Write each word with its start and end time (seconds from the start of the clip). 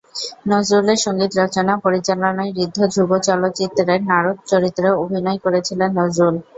নজরুলের 0.49 0.99
সংগীত 1.05 1.31
রচনা, 1.37 1.73
পরিচালনায় 1.85 2.55
ঋদ্ধ 2.57 2.77
ধ্রুব 2.93 3.11
চলচ্চিত্রের 3.27 3.99
নারদ 4.09 4.37
চরিত্রে 4.51 4.87
অভিনয় 5.03 5.39
করেছিলেন 5.45 5.89
নজরুল। 5.99 6.35